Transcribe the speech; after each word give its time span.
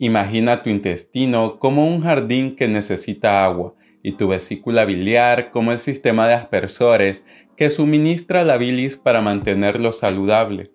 Imagina 0.00 0.62
tu 0.62 0.70
intestino 0.70 1.58
como 1.58 1.84
un 1.88 2.02
jardín 2.02 2.54
que 2.54 2.68
necesita 2.68 3.44
agua 3.44 3.74
y 4.00 4.12
tu 4.12 4.28
vesícula 4.28 4.84
biliar 4.84 5.50
como 5.50 5.72
el 5.72 5.80
sistema 5.80 6.28
de 6.28 6.34
aspersores 6.34 7.24
que 7.56 7.68
suministra 7.68 8.44
la 8.44 8.58
bilis 8.58 8.96
para 8.96 9.22
mantenerlo 9.22 9.92
saludable. 9.92 10.70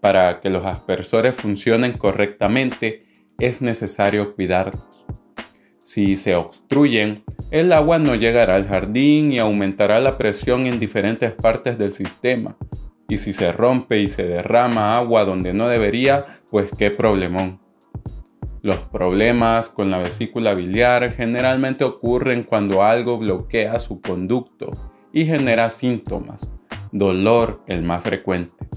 Para 0.00 0.40
que 0.40 0.48
los 0.48 0.64
aspersores 0.64 1.34
funcionen 1.34 1.94
correctamente 1.94 3.04
es 3.40 3.62
necesario 3.62 4.36
cuidarlos. 4.36 4.84
Si 5.82 6.16
se 6.16 6.36
obstruyen, 6.36 7.24
el 7.50 7.72
agua 7.72 7.98
no 7.98 8.14
llegará 8.14 8.54
al 8.54 8.68
jardín 8.68 9.32
y 9.32 9.40
aumentará 9.40 9.98
la 9.98 10.16
presión 10.18 10.66
en 10.66 10.78
diferentes 10.78 11.32
partes 11.32 11.78
del 11.78 11.94
sistema. 11.94 12.56
Y 13.08 13.18
si 13.18 13.32
se 13.32 13.50
rompe 13.50 13.98
y 13.98 14.08
se 14.08 14.22
derrama 14.22 14.96
agua 14.96 15.24
donde 15.24 15.52
no 15.52 15.66
debería, 15.66 16.26
pues 16.48 16.70
qué 16.78 16.92
problemón. 16.92 17.61
Los 18.62 18.76
problemas 18.76 19.68
con 19.68 19.90
la 19.90 19.98
vesícula 19.98 20.54
biliar 20.54 21.14
generalmente 21.14 21.82
ocurren 21.82 22.44
cuando 22.44 22.84
algo 22.84 23.18
bloquea 23.18 23.80
su 23.80 24.00
conducto 24.00 24.70
y 25.12 25.24
genera 25.24 25.68
síntomas, 25.68 26.48
dolor 26.92 27.64
el 27.66 27.82
más 27.82 28.04
frecuente. 28.04 28.68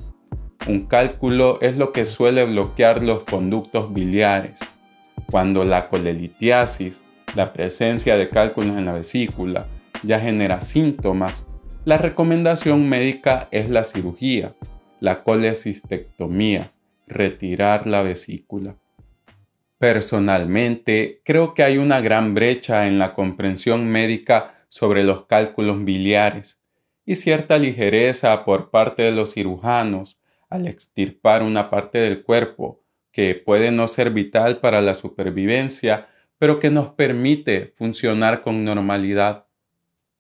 Un 0.68 0.88
cálculo 0.88 1.60
es 1.62 1.77
lo 1.77 1.91
que 1.91 2.08
suele 2.08 2.46
bloquear 2.46 3.04
los 3.04 3.26
conductos 3.26 3.94
biliares. 3.94 4.60
Cuando 5.30 5.63
la 5.63 5.88
colelitiasis, 5.88 7.04
la 7.36 7.54
presencia 7.54 8.18
de 8.18 8.30
cálculos 8.30 8.77
en 8.77 8.86
la 8.86 8.94
vesícula, 8.94 9.68
ya 10.02 10.20
genera 10.20 10.62
síntomas, 10.62 11.46
la 11.84 11.99
recomendación 11.99 12.90
médica 12.90 13.49
es 13.52 13.70
la 13.70 13.84
cirugía, 13.84 14.55
la 14.99 15.24
colecistectomía, 15.24 16.72
retirar 17.05 17.86
la 17.86 18.02
vesícula. 18.02 18.77
Personalmente, 19.78 21.22
creo 21.26 21.54
que 21.54 21.64
hay 21.64 21.78
una 21.78 22.00
gran 22.00 22.34
brecha 22.34 22.88
en 22.88 22.98
la 22.98 23.14
comprensión 23.14 23.88
médica 23.88 24.66
sobre 24.70 25.04
los 25.04 25.26
cálculos 25.26 25.84
biliares 25.84 26.62
y 27.05 27.16
cierta 27.16 27.58
ligereza 27.58 28.46
por 28.46 28.72
parte 28.72 29.04
de 29.04 29.12
los 29.12 29.34
cirujanos 29.34 30.18
al 30.49 30.68
extirpar 30.68 31.44
una 31.44 31.70
parte 31.70 31.98
del 31.98 32.24
cuerpo 32.24 32.82
que 33.12 33.36
puede 33.36 33.72
no 33.72 33.88
ser 33.88 34.12
vital 34.12 34.58
para 34.58 34.82
la 34.82 34.94
supervivencia, 34.94 36.08
pero 36.38 36.60
que 36.60 36.70
nos 36.70 36.90
permite 36.90 37.74
funcionar 37.76 38.42
con 38.42 38.64
normalidad. 38.64 39.46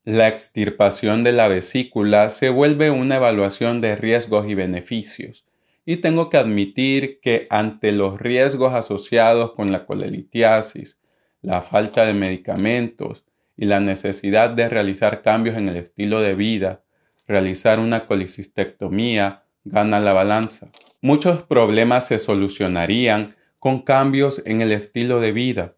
La 0.03 0.27
extirpación 0.27 1.23
de 1.23 1.31
la 1.31 1.47
vesícula 1.47 2.29
se 2.29 2.49
vuelve 2.49 2.91
una 2.91 3.15
evaluación 3.15 3.81
de 3.81 3.95
riesgos 3.95 4.47
y 4.47 4.53
beneficios, 4.53 5.44
y 5.85 5.97
tengo 5.97 6.29
que 6.29 6.37
admitir 6.37 7.19
que 7.21 7.47
ante 7.49 7.91
los 7.91 8.19
riesgos 8.19 8.73
asociados 8.73 9.53
con 9.53 9.71
la 9.71 9.85
colelitiasis, 9.85 10.99
la 11.41 11.61
falta 11.61 12.05
de 12.05 12.13
medicamentos 12.13 13.23
y 13.55 13.65
la 13.65 13.79
necesidad 13.79 14.49
de 14.49 14.67
realizar 14.67 15.21
cambios 15.21 15.55
en 15.57 15.69
el 15.69 15.77
estilo 15.77 16.21
de 16.21 16.33
vida, 16.33 16.83
realizar 17.27 17.79
una 17.79 18.07
colicistectomía 18.07 19.43
gana 19.63 19.99
la 19.99 20.13
balanza. 20.13 20.69
Muchos 21.01 21.43
problemas 21.43 22.07
se 22.07 22.17
solucionarían 22.19 23.35
con 23.59 23.81
cambios 23.81 24.41
en 24.45 24.61
el 24.61 24.71
estilo 24.71 25.19
de 25.19 25.31
vida. 25.31 25.75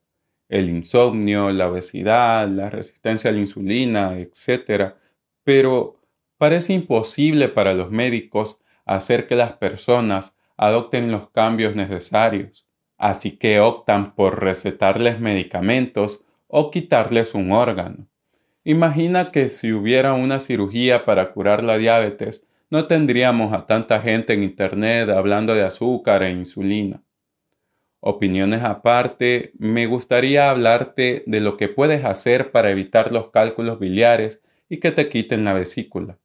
El 0.49 0.69
insomnio, 0.69 1.51
la 1.51 1.69
obesidad, 1.69 2.47
la 2.47 2.69
resistencia 2.69 3.29
a 3.29 3.33
la 3.33 3.39
insulina, 3.39 4.17
etc. 4.17 4.93
Pero 5.43 6.01
parece 6.37 6.73
imposible 6.73 7.49
para 7.49 7.73
los 7.73 7.91
médicos 7.91 8.59
hacer 8.87 9.27
que 9.27 9.35
las 9.35 9.53
personas 9.53 10.35
adopten 10.57 11.11
los 11.11 11.29
cambios 11.29 11.75
necesarios, 11.75 12.65
así 12.97 13.37
que 13.37 13.59
optan 13.59 14.15
por 14.15 14.41
recetarles 14.41 15.19
medicamentos 15.19 16.23
o 16.47 16.71
quitarles 16.71 17.35
un 17.35 17.51
órgano. 17.51 18.07
Imagina 18.63 19.31
que 19.31 19.49
si 19.49 19.71
hubiera 19.71 20.13
una 20.13 20.39
cirugía 20.39 21.05
para 21.05 21.31
curar 21.31 21.63
la 21.63 21.77
diabetes, 21.77 22.45
no 22.69 22.87
tendríamos 22.87 23.53
a 23.53 23.65
tanta 23.65 24.01
gente 24.01 24.33
en 24.33 24.43
Internet 24.43 25.09
hablando 25.09 25.55
de 25.55 25.63
azúcar 25.63 26.23
e 26.23 26.31
insulina. 26.31 27.01
Opiniones 27.99 28.63
aparte, 28.63 29.53
me 29.57 29.85
gustaría 29.85 30.49
hablarte 30.49 31.23
de 31.25 31.39
lo 31.39 31.57
que 31.57 31.69
puedes 31.69 32.03
hacer 32.05 32.51
para 32.51 32.71
evitar 32.71 33.11
los 33.11 33.31
cálculos 33.31 33.79
biliares 33.79 34.41
y 34.69 34.79
que 34.79 34.91
te 34.91 35.09
quiten 35.09 35.45
la 35.45 35.53
vesícula. 35.53 36.19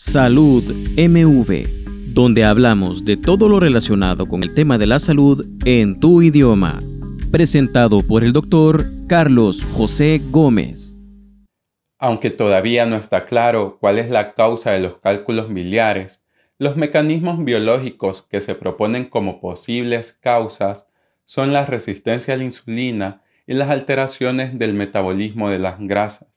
Salud 0.00 0.62
MV, 0.96 2.14
donde 2.14 2.44
hablamos 2.44 3.04
de 3.04 3.16
todo 3.16 3.48
lo 3.48 3.58
relacionado 3.58 4.28
con 4.28 4.44
el 4.44 4.54
tema 4.54 4.78
de 4.78 4.86
la 4.86 5.00
salud 5.00 5.44
en 5.64 5.98
tu 5.98 6.22
idioma. 6.22 6.80
Presentado 7.32 8.04
por 8.04 8.22
el 8.22 8.32
doctor 8.32 8.84
Carlos 9.08 9.64
José 9.74 10.22
Gómez. 10.30 11.00
Aunque 11.98 12.30
todavía 12.30 12.86
no 12.86 12.94
está 12.94 13.24
claro 13.24 13.78
cuál 13.80 13.98
es 13.98 14.08
la 14.08 14.34
causa 14.34 14.70
de 14.70 14.78
los 14.78 14.98
cálculos 14.98 15.52
biliares, 15.52 16.24
los 16.58 16.76
mecanismos 16.76 17.44
biológicos 17.44 18.22
que 18.22 18.40
se 18.40 18.54
proponen 18.54 19.04
como 19.04 19.40
posibles 19.40 20.12
causas 20.12 20.86
son 21.24 21.52
la 21.52 21.66
resistencia 21.66 22.34
a 22.34 22.36
la 22.36 22.44
insulina 22.44 23.22
y 23.48 23.54
las 23.54 23.68
alteraciones 23.68 24.60
del 24.60 24.74
metabolismo 24.74 25.50
de 25.50 25.58
las 25.58 25.74
grasas. 25.80 26.28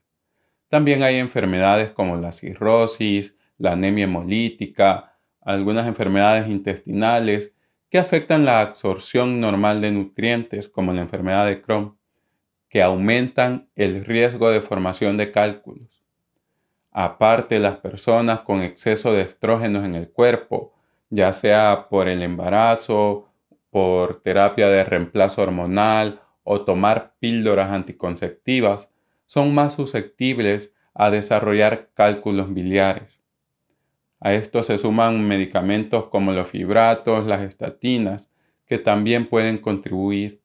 También 0.68 1.04
hay 1.04 1.18
enfermedades 1.18 1.92
como 1.92 2.18
la 2.18 2.32
cirrosis, 2.32 3.36
la 3.62 3.74
anemia 3.74 4.06
hemolítica, 4.06 5.14
algunas 5.40 5.88
enfermedades 5.88 6.48
intestinales 6.48 7.56
que 7.90 8.00
afectan 8.00 8.46
la 8.46 8.62
absorción 8.62 9.40
normal 9.40 9.82
de 9.82 9.92
nutrientes 9.92 10.68
como 10.68 10.94
la 10.94 11.02
enfermedad 11.02 11.46
de 11.46 11.62
Crohn, 11.62 11.98
que 12.70 12.82
aumentan 12.82 13.70
el 13.76 14.04
riesgo 14.06 14.50
de 14.50 14.62
formación 14.62 15.18
de 15.18 15.32
cálculos. 15.32 16.04
Aparte, 16.92 17.60
las 17.60 17.78
personas 17.78 18.40
con 18.42 18.62
exceso 18.62 19.14
de 19.14 19.22
estrógenos 19.22 19.86
en 19.86 19.94
el 19.96 20.10
cuerpo, 20.10 20.74
ya 21.10 21.32
sea 21.34 21.88
por 21.90 22.08
el 22.08 22.22
embarazo, 22.22 23.30
por 23.70 24.18
terapia 24.18 24.70
de 24.70 24.84
reemplazo 24.84 25.44
hormonal 25.44 26.22
o 26.44 26.62
tomar 26.62 27.16
píldoras 27.20 27.72
anticonceptivas, 27.72 28.90
son 29.26 29.54
más 29.54 29.74
susceptibles 29.74 30.74
a 30.94 31.10
desarrollar 31.12 31.90
cálculos 31.94 32.54
biliares. 32.54 33.21
A 34.22 34.34
esto 34.34 34.62
se 34.62 34.78
suman 34.78 35.28
medicamentos 35.28 36.06
como 36.10 36.32
los 36.32 36.48
fibratos, 36.48 37.26
las 37.26 37.42
estatinas, 37.42 38.30
que 38.68 38.78
también 38.78 39.28
pueden 39.28 39.58
contribuir. 39.58 40.42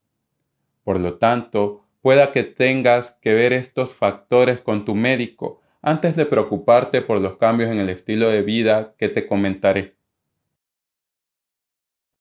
Por 0.83 0.99
lo 0.99 1.19
tanto, 1.19 1.85
pueda 2.01 2.33
que 2.33 2.43
tengas 2.43 3.11
que 3.21 3.35
ver 3.35 3.53
estos 3.53 3.93
factores 3.93 4.61
con 4.61 4.87
tu 4.87 4.95
médico 4.95 5.61
antes 5.83 6.17
de 6.17 6.25
preocuparte 6.25 7.03
por 7.03 7.21
los 7.21 7.37
cambios 7.37 7.71
en 7.71 7.79
el 7.79 7.91
estilo 7.91 8.31
de 8.31 8.41
vida 8.41 8.95
que 8.97 9.11
te 9.11 9.27
comentaré. 9.27 9.95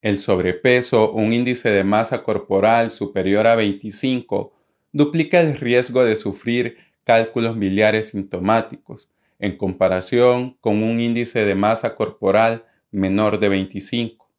El 0.01 0.19
sobrepeso, 0.19 1.13
un 1.13 1.31
índice 1.31 1.69
de 1.69 1.85
masa 1.85 2.21
corporal 2.21 2.91
superior 2.91 3.47
a 3.47 3.55
25, 3.55 4.53
duplica 4.91 5.39
el 5.39 5.57
riesgo 5.57 6.03
de 6.03 6.17
sufrir 6.17 6.77
cálculos 7.05 7.57
biliares 7.57 8.09
sintomáticos, 8.09 9.09
en 9.39 9.57
comparación 9.57 10.57
con 10.61 10.83
un 10.83 10.99
índice 10.99 11.45
de 11.45 11.55
masa 11.55 11.95
corporal 11.95 12.65
menor 12.91 13.39
de 13.39 13.49
25. 13.49 14.29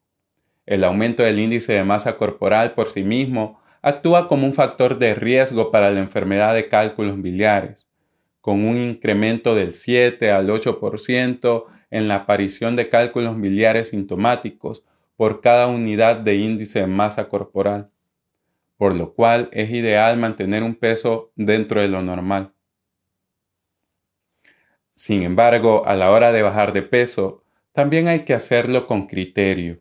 El 0.65 0.85
aumento 0.85 1.23
del 1.23 1.39
índice 1.39 1.75
de 1.75 1.85
masa 1.85 2.17
corporal 2.17 2.75
por 2.75 2.91
sí 2.91 3.05
mismo 3.05 3.61
actúa 3.83 4.27
como 4.27 4.47
un 4.47 4.55
factor 4.55 4.99
de 4.99 5.15
riesgo 5.15 5.71
para 5.71 5.91
la 5.91 6.01
enfermedad 6.01 6.55
de 6.55 6.69
cálculos 6.69 7.23
biliares, 7.23 7.87
con 8.41 8.65
un 8.65 8.77
incremento 8.77 9.55
del 9.55 9.75
7 9.75 10.33
al 10.33 10.49
8% 10.49 11.67
en 11.91 12.09
la 12.09 12.17
aparición 12.17 12.75
de 12.75 12.89
cálculos 12.89 13.41
biliares 13.41 13.91
sintomáticos 13.91 14.85
por 15.17 15.41
cada 15.41 15.69
unidad 15.69 16.17
de 16.17 16.35
índice 16.35 16.81
de 16.81 16.87
masa 16.89 17.29
corporal, 17.29 17.91
por 18.77 18.95
lo 18.95 19.15
cual 19.15 19.49
es 19.53 19.71
ideal 19.71 20.19
mantener 20.19 20.63
un 20.63 20.75
peso 20.75 21.31
dentro 21.37 21.81
de 21.81 21.89
lo 21.89 22.03
normal. 22.03 22.53
Sin 24.97 25.23
embargo, 25.23 25.87
a 25.87 25.95
la 25.95 26.11
hora 26.11 26.33
de 26.33 26.41
bajar 26.41 26.73
de 26.73 26.81
peso, 26.81 27.45
también 27.73 28.09
hay 28.09 28.21
que 28.21 28.33
hacerlo 28.33 28.87
con 28.87 29.07
criterio. 29.07 29.81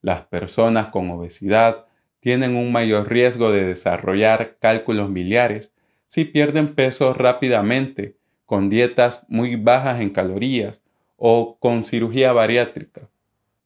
Las 0.00 0.22
personas 0.28 0.86
con 0.88 1.10
obesidad 1.10 1.86
tienen 2.20 2.54
un 2.54 2.70
mayor 2.70 3.10
riesgo 3.10 3.50
de 3.50 3.64
desarrollar 3.66 4.56
cálculos 4.60 5.12
biliares 5.12 5.72
si 6.06 6.24
pierden 6.24 6.76
peso 6.76 7.12
rápidamente, 7.14 8.16
con 8.46 8.68
dietas 8.68 9.26
muy 9.28 9.56
bajas 9.56 10.00
en 10.00 10.10
calorías 10.10 10.82
o 11.16 11.58
con 11.58 11.82
cirugía 11.82 12.32
bariátrica. 12.32 13.08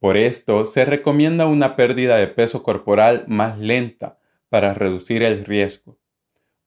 Por 0.00 0.16
esto, 0.16 0.64
se 0.64 0.86
recomienda 0.86 1.44
una 1.44 1.76
pérdida 1.76 2.16
de 2.16 2.28
peso 2.28 2.62
corporal 2.62 3.24
más 3.28 3.58
lenta 3.58 4.18
para 4.48 4.72
reducir 4.72 5.22
el 5.22 5.44
riesgo. 5.44 5.98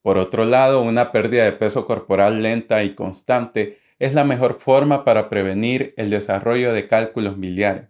Por 0.04 0.20
otro 0.20 0.46
lado, 0.46 0.84
una 0.84 1.12
pérdida 1.12 1.46
de 1.46 1.54
peso 1.54 1.88
corporal 1.88 2.44
lenta 2.44 2.84
y 2.84 2.94
constante 2.94 3.80
es 4.02 4.16
la 4.16 4.24
mejor 4.24 4.56
forma 4.56 5.06
para 5.06 5.30
prevenir 5.30 5.94
el 5.96 6.10
desarrollo 6.10 6.74
de 6.74 6.88
cálculos 6.88 7.40
biliares. 7.40 7.90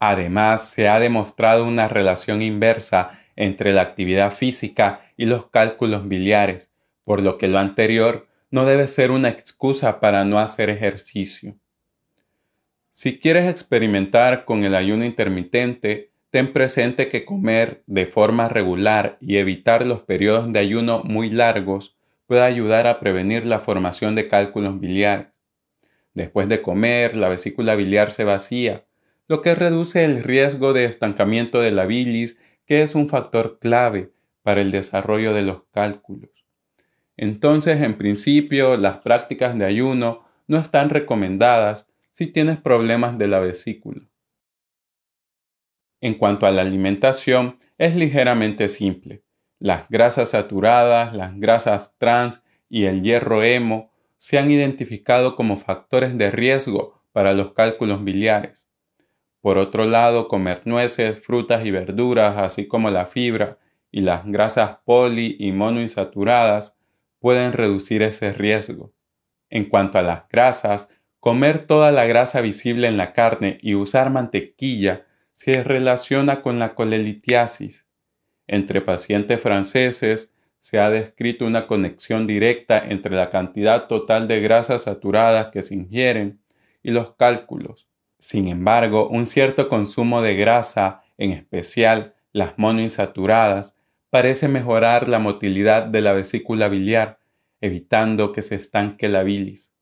Además, 0.00 0.70
se 0.70 0.88
ha 0.88 0.98
demostrado 0.98 1.66
una 1.66 1.86
relación 1.86 2.40
inversa 2.40 3.10
entre 3.36 3.74
la 3.74 3.82
actividad 3.82 4.32
física 4.32 5.02
y 5.18 5.26
los 5.26 5.50
cálculos 5.50 6.08
biliares, 6.08 6.72
por 7.04 7.20
lo 7.20 7.36
que 7.36 7.46
lo 7.46 7.58
anterior 7.58 8.26
no 8.50 8.64
debe 8.64 8.88
ser 8.88 9.10
una 9.10 9.28
excusa 9.28 10.00
para 10.00 10.24
no 10.24 10.38
hacer 10.38 10.70
ejercicio. 10.70 11.56
Si 12.90 13.18
quieres 13.18 13.50
experimentar 13.50 14.46
con 14.46 14.64
el 14.64 14.74
ayuno 14.74 15.04
intermitente, 15.04 16.10
ten 16.30 16.54
presente 16.54 17.10
que 17.10 17.26
comer 17.26 17.82
de 17.86 18.06
forma 18.06 18.48
regular 18.48 19.18
y 19.20 19.36
evitar 19.36 19.86
los 19.86 20.00
periodos 20.00 20.50
de 20.54 20.58
ayuno 20.58 21.02
muy 21.04 21.28
largos 21.28 21.98
puede 22.32 22.44
ayudar 22.44 22.86
a 22.86 22.98
prevenir 22.98 23.44
la 23.44 23.58
formación 23.58 24.14
de 24.14 24.26
cálculos 24.26 24.80
biliares. 24.80 25.26
Después 26.14 26.48
de 26.48 26.62
comer, 26.62 27.14
la 27.14 27.28
vesícula 27.28 27.74
biliar 27.74 28.10
se 28.10 28.24
vacía, 28.24 28.86
lo 29.28 29.42
que 29.42 29.54
reduce 29.54 30.02
el 30.06 30.24
riesgo 30.24 30.72
de 30.72 30.86
estancamiento 30.86 31.60
de 31.60 31.72
la 31.72 31.84
bilis, 31.84 32.40
que 32.64 32.80
es 32.80 32.94
un 32.94 33.10
factor 33.10 33.58
clave 33.58 34.14
para 34.42 34.62
el 34.62 34.70
desarrollo 34.70 35.34
de 35.34 35.42
los 35.42 35.64
cálculos. 35.72 36.30
Entonces, 37.18 37.82
en 37.82 37.98
principio, 37.98 38.78
las 38.78 39.00
prácticas 39.00 39.58
de 39.58 39.66
ayuno 39.66 40.24
no 40.46 40.56
están 40.56 40.88
recomendadas 40.88 41.86
si 42.12 42.28
tienes 42.28 42.56
problemas 42.56 43.18
de 43.18 43.26
la 43.26 43.40
vesícula. 43.40 44.08
En 46.00 46.14
cuanto 46.14 46.46
a 46.46 46.50
la 46.50 46.62
alimentación, 46.62 47.58
es 47.76 47.94
ligeramente 47.94 48.70
simple. 48.70 49.22
Las 49.62 49.88
grasas 49.88 50.30
saturadas, 50.30 51.14
las 51.14 51.38
grasas 51.38 51.94
trans 51.96 52.42
y 52.68 52.86
el 52.86 53.00
hierro 53.00 53.44
hemo 53.44 53.92
se 54.18 54.36
han 54.36 54.50
identificado 54.50 55.36
como 55.36 55.56
factores 55.56 56.18
de 56.18 56.32
riesgo 56.32 57.00
para 57.12 57.32
los 57.32 57.52
cálculos 57.52 58.02
biliares. 58.02 58.66
Por 59.40 59.58
otro 59.58 59.84
lado, 59.84 60.26
comer 60.26 60.62
nueces, 60.64 61.24
frutas 61.24 61.64
y 61.64 61.70
verduras, 61.70 62.38
así 62.38 62.66
como 62.66 62.90
la 62.90 63.06
fibra 63.06 63.58
y 63.92 64.00
las 64.00 64.26
grasas 64.26 64.78
poli 64.84 65.36
y 65.38 65.52
monoinsaturadas, 65.52 66.74
pueden 67.20 67.52
reducir 67.52 68.02
ese 68.02 68.32
riesgo. 68.32 68.92
En 69.48 69.66
cuanto 69.66 69.96
a 69.96 70.02
las 70.02 70.26
grasas, 70.28 70.88
comer 71.20 71.68
toda 71.68 71.92
la 71.92 72.04
grasa 72.04 72.40
visible 72.40 72.88
en 72.88 72.96
la 72.96 73.12
carne 73.12 73.58
y 73.62 73.76
usar 73.76 74.10
mantequilla 74.10 75.06
se 75.32 75.62
relaciona 75.62 76.42
con 76.42 76.58
la 76.58 76.74
colelitiasis. 76.74 77.86
Entre 78.52 78.82
pacientes 78.82 79.40
franceses 79.40 80.34
se 80.60 80.78
ha 80.78 80.90
descrito 80.90 81.46
una 81.46 81.66
conexión 81.66 82.26
directa 82.26 82.82
entre 82.86 83.16
la 83.16 83.30
cantidad 83.30 83.86
total 83.86 84.28
de 84.28 84.42
grasas 84.42 84.82
saturadas 84.82 85.46
que 85.46 85.62
se 85.62 85.74
ingieren 85.74 86.38
y 86.82 86.90
los 86.90 87.14
cálculos. 87.14 87.88
Sin 88.18 88.48
embargo, 88.48 89.08
un 89.08 89.24
cierto 89.24 89.70
consumo 89.70 90.20
de 90.20 90.36
grasa, 90.36 91.00
en 91.16 91.30
especial 91.30 92.14
las 92.34 92.58
monoinsaturadas, 92.58 93.78
parece 94.10 94.48
mejorar 94.48 95.08
la 95.08 95.18
motilidad 95.18 95.84
de 95.84 96.02
la 96.02 96.12
vesícula 96.12 96.68
biliar, 96.68 97.20
evitando 97.62 98.32
que 98.32 98.42
se 98.42 98.56
estanque 98.56 99.08
la 99.08 99.22
bilis. 99.22 99.72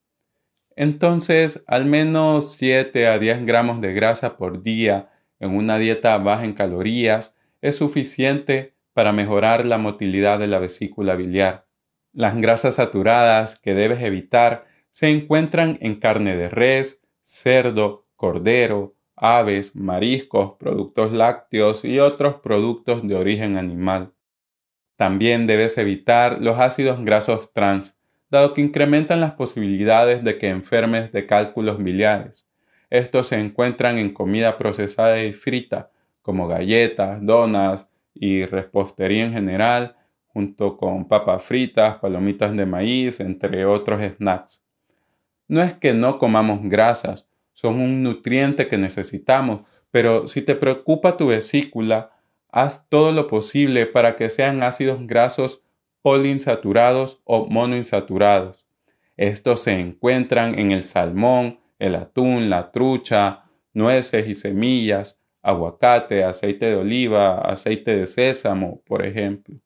Entonces, 0.76 1.64
al 1.66 1.86
menos 1.86 2.52
7 2.52 3.08
a 3.08 3.18
10 3.18 3.46
gramos 3.46 3.80
de 3.80 3.92
grasa 3.94 4.36
por 4.36 4.62
día 4.62 5.10
en 5.40 5.56
una 5.56 5.76
dieta 5.76 6.16
baja 6.18 6.44
en 6.44 6.52
calorías 6.52 7.34
es 7.60 7.76
suficiente 7.76 8.74
para 8.92 9.12
mejorar 9.12 9.64
la 9.64 9.78
motilidad 9.78 10.38
de 10.38 10.46
la 10.46 10.58
vesícula 10.58 11.14
biliar. 11.14 11.66
Las 12.12 12.36
grasas 12.36 12.76
saturadas 12.76 13.58
que 13.58 13.74
debes 13.74 14.02
evitar 14.02 14.66
se 14.90 15.10
encuentran 15.10 15.78
en 15.80 15.96
carne 15.96 16.36
de 16.36 16.48
res, 16.48 17.02
cerdo, 17.22 18.06
cordero, 18.16 18.96
aves, 19.14 19.76
mariscos, 19.76 20.56
productos 20.58 21.12
lácteos 21.12 21.84
y 21.84 22.00
otros 22.00 22.36
productos 22.36 23.06
de 23.06 23.14
origen 23.14 23.56
animal. 23.56 24.12
También 24.96 25.46
debes 25.46 25.78
evitar 25.78 26.40
los 26.40 26.58
ácidos 26.58 27.04
grasos 27.04 27.52
trans, 27.52 27.98
dado 28.30 28.54
que 28.54 28.60
incrementan 28.60 29.20
las 29.20 29.32
posibilidades 29.32 30.24
de 30.24 30.38
que 30.38 30.48
enfermes 30.48 31.12
de 31.12 31.26
cálculos 31.26 31.82
biliares. 31.82 32.46
Estos 32.90 33.28
se 33.28 33.36
encuentran 33.36 33.98
en 33.98 34.12
comida 34.12 34.58
procesada 34.58 35.22
y 35.22 35.32
frita, 35.32 35.90
como 36.22 36.48
galletas, 36.48 37.18
donas 37.24 37.88
y 38.14 38.44
repostería 38.44 39.24
en 39.24 39.32
general, 39.32 39.96
junto 40.26 40.76
con 40.76 41.06
papas 41.08 41.42
fritas, 41.42 41.96
palomitas 41.96 42.56
de 42.56 42.66
maíz, 42.66 43.20
entre 43.20 43.64
otros 43.64 44.00
snacks. 44.16 44.62
No 45.48 45.62
es 45.62 45.74
que 45.74 45.94
no 45.94 46.18
comamos 46.18 46.60
grasas, 46.62 47.26
son 47.52 47.80
un 47.80 48.02
nutriente 48.02 48.68
que 48.68 48.78
necesitamos, 48.78 49.62
pero 49.90 50.28
si 50.28 50.42
te 50.42 50.54
preocupa 50.54 51.16
tu 51.16 51.26
vesícula, 51.26 52.12
haz 52.48 52.88
todo 52.88 53.12
lo 53.12 53.26
posible 53.26 53.86
para 53.86 54.16
que 54.16 54.30
sean 54.30 54.62
ácidos 54.62 55.06
grasos 55.06 55.62
poliinsaturados 56.02 57.20
o 57.24 57.46
monoinsaturados. 57.46 58.66
Estos 59.16 59.62
se 59.62 59.78
encuentran 59.78 60.58
en 60.58 60.70
el 60.70 60.82
salmón, 60.82 61.60
el 61.78 61.94
atún, 61.94 62.48
la 62.48 62.70
trucha, 62.70 63.44
nueces 63.74 64.26
y 64.28 64.34
semillas, 64.34 65.19
aguacate, 65.42 66.24
aceite 66.24 66.66
de 66.66 66.76
oliva, 66.76 67.38
aceite 67.38 67.96
de 67.96 68.06
sésamo, 68.06 68.82
por 68.86 69.04
ejemplo. 69.04 69.58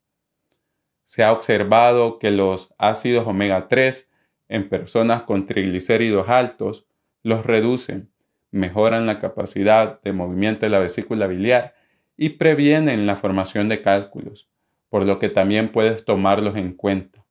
Se 1.05 1.23
ha 1.23 1.33
observado 1.33 2.19
que 2.19 2.31
los 2.31 2.75
ácidos 2.79 3.27
omega 3.27 3.69
3 3.69 4.09
en 4.49 4.69
personas 4.69 5.23
con 5.23 5.47
triglicéridos 5.47 6.29
altos 6.29 6.87
los 7.23 7.45
reducen, 7.45 8.11
mejoran 8.51 9.07
la 9.07 9.19
capacidad 9.19 10.01
de 10.03 10.13
movimiento 10.13 10.67
de 10.67 10.71
la 10.71 10.79
vesícula 10.79 11.27
biliar 11.27 11.75
y 12.17 12.31
previenen 12.31 13.07
la 13.07 13.17
formación 13.17 13.69
de 13.69 13.83
cálculos, 13.83 14.49
por 14.89 15.05
lo 15.05 15.19
que 15.19 15.29
también 15.29 15.73
puedes 15.73 16.05
tomarlos 16.05 16.57
en 16.57 16.73
cuenta. 16.75 17.27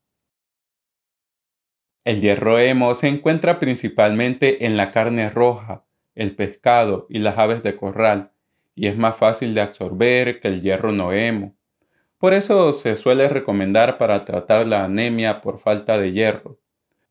El 2.03 2.19
hierro 2.19 2.59
hemo 2.59 2.93
se 2.95 3.07
encuentra 3.07 3.59
principalmente 3.59 4.65
en 4.65 4.75
la 4.75 4.91
carne 4.91 5.29
roja, 5.29 5.85
el 6.15 6.35
pescado 6.35 7.07
y 7.09 7.19
las 7.19 7.37
aves 7.37 7.63
de 7.63 7.77
corral, 7.77 8.32
y 8.75 8.87
es 8.87 8.97
más 8.97 9.17
fácil 9.17 9.53
de 9.53 9.61
absorber 9.61 10.39
que 10.39 10.47
el 10.47 10.61
hierro 10.61 10.91
no 10.91 11.13
hemo. 11.13 11.55
Por 12.17 12.33
eso 12.33 12.73
se 12.73 12.95
suele 12.95 13.27
recomendar 13.29 13.97
para 13.97 14.25
tratar 14.25 14.65
la 14.65 14.83
anemia 14.83 15.41
por 15.41 15.59
falta 15.59 15.97
de 15.97 16.11
hierro. 16.11 16.59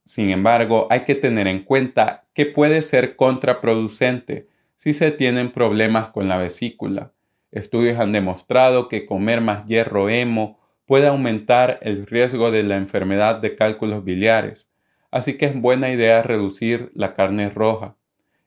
Sin 0.04 0.30
embargo, 0.30 0.86
hay 0.90 1.00
que 1.00 1.14
tener 1.14 1.46
en 1.46 1.64
cuenta 1.64 2.24
que 2.34 2.46
puede 2.46 2.82
ser 2.82 3.16
contraproducente 3.16 4.48
si 4.76 4.94
se 4.94 5.12
tienen 5.12 5.52
problemas 5.52 6.08
con 6.08 6.28
la 6.28 6.38
vesícula, 6.38 7.12
Estudios 7.52 7.98
han 7.98 8.12
demostrado 8.12 8.88
que 8.88 9.04
comer 9.04 9.42
más 9.42 9.66
hierro 9.66 10.08
hemo 10.08 10.58
puede 10.86 11.06
aumentar 11.06 11.78
el 11.82 12.06
riesgo 12.06 12.50
de 12.50 12.62
la 12.62 12.76
enfermedad 12.76 13.36
de 13.36 13.54
cálculos 13.54 14.04
biliares, 14.04 14.70
así 15.10 15.36
que 15.36 15.46
es 15.46 15.60
buena 15.60 15.90
idea 15.90 16.22
reducir 16.22 16.90
la 16.94 17.12
carne 17.12 17.50
roja 17.50 17.94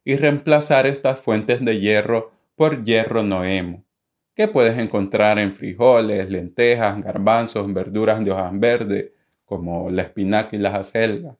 y 0.03 0.15
reemplazar 0.15 0.87
estas 0.87 1.19
fuentes 1.19 1.63
de 1.63 1.79
hierro 1.79 2.31
por 2.55 2.83
hierro 2.83 3.23
no 3.23 3.43
hemo, 3.43 3.85
que 4.33 4.47
puedes 4.47 4.77
encontrar 4.77 5.39
en 5.39 5.53
frijoles, 5.53 6.29
lentejas, 6.29 7.01
garbanzos, 7.01 7.71
verduras 7.73 8.23
de 8.23 8.31
hojas 8.31 8.59
verdes, 8.59 9.11
como 9.45 9.89
la 9.89 10.01
espinaca 10.03 10.55
y 10.55 10.59
las 10.59 10.73
acelgas. 10.73 11.37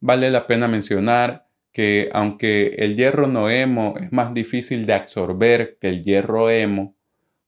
Vale 0.00 0.30
la 0.30 0.46
pena 0.46 0.68
mencionar 0.68 1.46
que 1.72 2.10
aunque 2.12 2.76
el 2.78 2.96
hierro 2.96 3.26
no 3.26 3.50
hemo 3.50 3.94
es 4.00 4.12
más 4.12 4.32
difícil 4.32 4.86
de 4.86 4.94
absorber 4.94 5.78
que 5.80 5.88
el 5.88 6.02
hierro 6.02 6.50
hemo, 6.50 6.96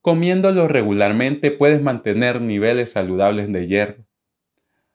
comiéndolo 0.02 0.68
regularmente 0.68 1.50
puedes 1.50 1.82
mantener 1.82 2.40
niveles 2.40 2.92
saludables 2.92 3.50
de 3.52 3.66
hierro. 3.66 4.04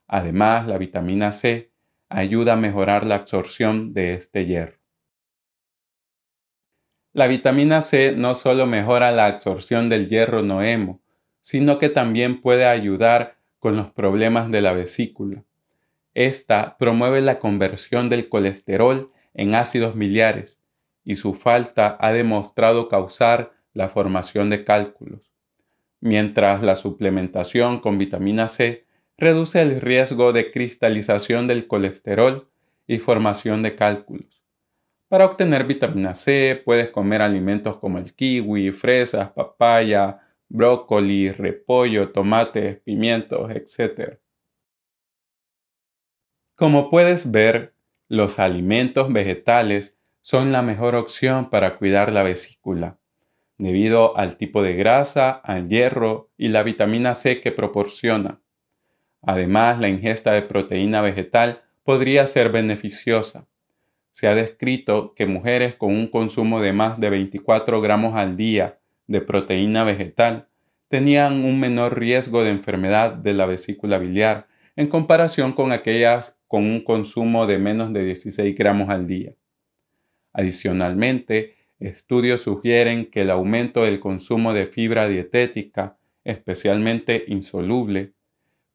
Además, 0.08 0.68
la 0.68 0.78
vitamina 0.78 1.32
C 1.32 1.72
ayuda 2.10 2.54
a 2.54 2.58
mejorar 2.58 3.06
la 3.06 3.16
absorción 3.16 3.94
de 3.94 4.14
este 4.14 4.46
hierro. 4.46 4.83
La 7.14 7.28
vitamina 7.28 7.84
C 7.84 8.16
no 8.18 8.34
solo 8.34 8.66
mejora 8.66 9.12
la 9.12 9.28
absorción 9.28 9.88
del 9.88 10.10
hierro 10.10 10.42
no 10.42 10.64
hemo, 10.64 11.00
sino 11.42 11.78
que 11.78 11.90
también 11.90 12.42
puede 12.42 12.66
ayudar 12.66 13.38
con 13.60 13.76
los 13.76 13.92
problemas 13.92 14.50
de 14.50 14.62
la 14.62 14.74
vesícula. 14.74 15.44
Esta 16.16 16.76
promueve 16.80 17.22
la 17.22 17.38
conversión 17.38 18.10
del 18.10 18.30
colesterol 18.30 19.12
en 19.36 19.54
ácidos 19.54 19.96
miliares 19.96 20.60
y 21.06 21.16
su 21.16 21.36
falta 21.36 21.98
ha 22.00 22.12
demostrado 22.14 22.90
causar 22.90 23.54
la 23.74 23.90
formación 23.90 24.50
de 24.50 24.64
cálculos, 24.64 25.32
mientras 26.00 26.64
la 26.64 26.76
suplementación 26.76 27.80
con 27.80 28.00
vitamina 28.00 28.48
C 28.48 28.86
reduce 29.20 29.62
el 29.62 29.82
riesgo 29.82 30.34
de 30.34 30.52
cristalización 30.52 31.46
del 31.46 31.68
colesterol 31.68 32.50
y 32.88 32.98
formación 32.98 33.62
de 33.62 33.76
cálculos. 33.76 34.43
Para 35.14 35.28
obtener 35.28 35.66
vitamina 35.66 36.16
C 36.16 36.60
puedes 36.66 36.90
comer 36.90 37.22
alimentos 37.22 37.78
como 37.78 38.00
el 38.00 38.16
kiwi, 38.16 38.72
fresas, 38.72 39.30
papaya, 39.30 40.22
brócoli, 40.50 41.32
repollo, 41.32 42.12
tomates, 42.12 42.80
pimientos, 42.80 43.52
etc. 43.52 44.18
Como 46.56 46.90
puedes 46.90 47.30
ver, 47.30 47.76
los 48.10 48.40
alimentos 48.40 49.14
vegetales 49.14 50.00
son 50.22 50.52
la 50.52 50.64
mejor 50.64 50.96
opción 50.96 51.52
para 51.52 51.78
cuidar 51.78 52.12
la 52.12 52.24
vesícula. 52.24 52.98
debido 53.60 54.18
al 54.18 54.36
tipo 54.36 54.64
de 54.64 54.74
grasa, 54.74 55.30
al 55.30 55.68
hierro 55.70 56.32
y 56.38 56.48
la 56.48 56.64
vitamina 56.64 57.14
C 57.14 57.40
que 57.40 57.52
proporciona. 57.52 58.42
Además, 59.22 59.80
la 59.80 59.90
ingesta 59.90 60.32
de 60.32 60.42
proteína 60.42 61.02
vegetal 61.02 61.62
podría 61.84 62.26
ser 62.26 62.52
beneficiosa. 62.52 63.48
Se 64.14 64.28
ha 64.28 64.36
descrito 64.36 65.16
que 65.16 65.26
mujeres 65.26 65.74
con 65.74 65.92
un 65.92 66.08
consumo 66.08 66.62
de 66.62 66.72
más 66.72 67.00
de 67.00 67.10
24 67.10 67.82
gramos 67.82 68.16
al 68.16 68.38
día 68.38 68.80
de 69.08 69.22
proteína 69.22 69.84
vegetal 69.84 70.48
tenían 70.88 71.44
un 71.44 71.60
menor 71.60 71.98
riesgo 71.98 72.44
de 72.44 72.52
enfermedad 72.52 73.14
de 73.14 73.34
la 73.34 73.48
vesícula 73.48 73.98
biliar 73.98 74.48
en 74.76 74.86
comparación 74.86 75.54
con 75.54 75.72
aquellas 75.72 76.40
con 76.48 76.66
un 76.66 76.84
consumo 76.84 77.48
de 77.48 77.58
menos 77.58 77.92
de 77.92 78.06
16 78.06 78.56
gramos 78.56 78.90
al 78.90 79.08
día. 79.08 79.34
Adicionalmente, 80.32 81.56
estudios 81.80 82.42
sugieren 82.42 83.10
que 83.10 83.22
el 83.22 83.32
aumento 83.32 83.84
del 83.84 84.00
consumo 84.00 84.54
de 84.54 84.68
fibra 84.68 85.08
dietética, 85.08 85.98
especialmente 86.24 87.26
insoluble, 87.28 88.14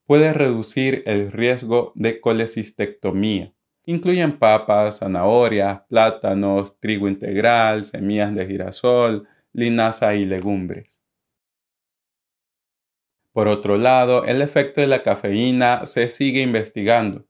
puede 0.05 0.33
reducir 0.33 1.05
el 1.07 1.31
riesgo 1.31 1.93
de 1.95 2.21
colecistectomía. 2.21 3.53
Incluyen 3.89 4.39
papas, 4.39 4.99
zanahorias, 4.99 5.81
plátanos, 5.89 6.79
trigo 6.79 7.09
integral, 7.09 7.87
semillas 7.87 8.35
de 8.35 8.47
girasol, 8.47 9.27
linaza 9.55 10.15
y 10.15 10.27
legumbres. 10.27 11.01
Por 13.33 13.49
otro 13.49 13.79
lado, 13.79 14.27
el 14.27 14.43
efecto 14.43 14.83
de 14.83 14.89
la 14.89 15.03
cafeína 15.03 15.87
se 15.87 16.11
sigue 16.11 16.43
investigando, 16.43 17.25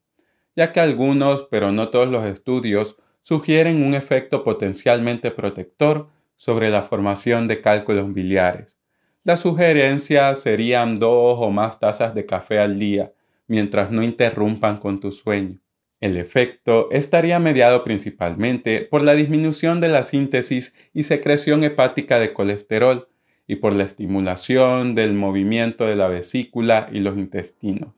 ya 0.57 0.73
que 0.73 0.81
algunos, 0.81 1.47
pero 1.49 1.71
no 1.71 1.91
todos 1.91 2.09
los 2.09 2.25
estudios, 2.25 2.97
sugieren 3.23 3.85
un 3.85 3.95
efecto 3.95 4.43
potencialmente 4.43 5.31
protector 5.31 6.09
sobre 6.35 6.71
la 6.71 6.83
formación 6.83 7.47
de 7.47 7.61
cálculos 7.61 8.13
biliares. 8.13 8.81
Las 9.23 9.39
sugerencias 9.39 10.41
serían 10.41 10.97
dos 10.97 11.39
o 11.41 11.53
más 11.53 11.79
tazas 11.79 12.17
de 12.17 12.27
café 12.27 12.59
al 12.59 12.81
día, 12.81 13.13
mientras 13.47 13.93
no 13.93 14.03
interrumpan 14.03 14.79
con 14.79 14.99
tu 14.99 15.13
sueño. 15.13 15.61
El 16.01 16.17
efecto 16.17 16.89
estaría 16.93 17.41
mediado 17.41 17.83
principalmente 17.83 18.83
por 18.83 19.03
la 19.03 19.15
disminución 19.15 19.81
de 19.81 19.89
la 19.89 20.05
síntesis 20.05 20.75
y 20.95 21.03
secreción 21.03 21.65
hepática 21.65 22.21
de 22.21 22.33
colesterol 22.33 23.09
y 23.49 23.57
por 23.57 23.75
la 23.75 23.83
estimulación 23.83 24.95
del 24.95 25.15
movimiento 25.15 25.87
de 25.87 25.97
la 25.97 26.09
vesícula 26.09 26.89
y 26.93 27.01
los 27.01 27.19
intestinos. 27.19 27.95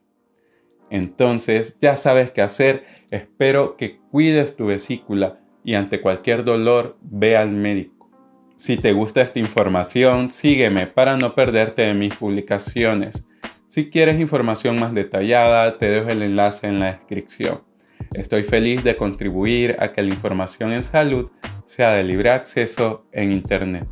Entonces 0.89 1.77
ya 1.79 1.95
sabes 1.95 2.31
qué 2.31 2.41
hacer. 2.41 2.85
Espero 3.11 3.77
que 3.77 3.99
cuides 4.09 4.55
tu 4.55 4.65
vesícula 4.65 5.39
y 5.63 5.75
ante 5.75 6.01
cualquier 6.01 6.43
dolor 6.43 6.97
ve 7.01 7.37
al 7.37 7.51
médico. 7.51 8.09
Si 8.55 8.77
te 8.77 8.93
gusta 8.93 9.21
esta 9.21 9.39
información, 9.39 10.29
sígueme 10.29 10.87
para 10.87 11.17
no 11.17 11.35
perderte 11.35 11.83
de 11.83 11.93
mis 11.93 12.15
publicaciones. 12.15 13.25
Si 13.67 13.89
quieres 13.89 14.19
información 14.19 14.79
más 14.79 14.93
detallada, 14.93 15.77
te 15.77 15.89
dejo 15.89 16.09
el 16.09 16.21
enlace 16.23 16.67
en 16.67 16.79
la 16.79 16.91
descripción. 16.93 17.70
Estoy 18.13 18.43
feliz 18.43 18.83
de 18.83 18.97
contribuir 18.97 19.75
a 19.79 19.91
que 19.91 20.01
la 20.01 20.09
información 20.09 20.71
en 20.71 20.83
salud 20.83 21.29
sea 21.65 21.91
de 21.91 22.03
libre 22.03 22.29
acceso 22.29 23.05
en 23.11 23.31
Internet. 23.31 23.87